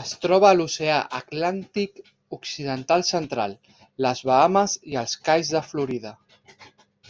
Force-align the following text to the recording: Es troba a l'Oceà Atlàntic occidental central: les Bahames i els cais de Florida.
Es 0.00 0.10
troba 0.24 0.48
a 0.48 0.56
l'Oceà 0.56 0.98
Atlàntic 1.20 2.02
occidental 2.38 3.06
central: 3.14 3.56
les 4.08 4.24
Bahames 4.32 4.76
i 4.94 5.02
els 5.06 5.20
cais 5.30 5.58
de 5.58 5.68
Florida. 5.74 6.18